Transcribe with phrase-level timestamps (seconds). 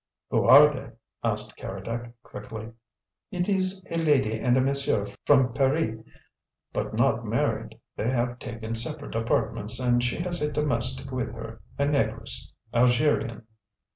[0.31, 2.71] "Who are they?" asked Keredec quickly.
[3.29, 6.01] "It is a lady and a monsieur from Paris.
[6.73, 11.61] But not married: they have taken separate apartments and she has a domestic with her,
[11.77, 13.45] a negress, Algerian."